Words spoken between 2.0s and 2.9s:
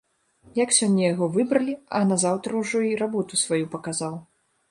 назаўтра ўжо